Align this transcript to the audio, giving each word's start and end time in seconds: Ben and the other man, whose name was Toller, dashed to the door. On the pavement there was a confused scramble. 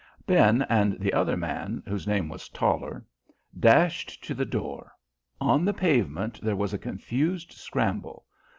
Ben 0.25 0.63
and 0.63 0.93
the 0.97 1.13
other 1.13 1.37
man, 1.37 1.83
whose 1.87 2.07
name 2.07 2.27
was 2.27 2.49
Toller, 2.49 3.05
dashed 3.59 4.23
to 4.23 4.33
the 4.33 4.45
door. 4.47 4.91
On 5.39 5.63
the 5.63 5.75
pavement 5.75 6.41
there 6.41 6.55
was 6.55 6.73
a 6.73 6.79
confused 6.79 7.51
scramble. 7.51 8.25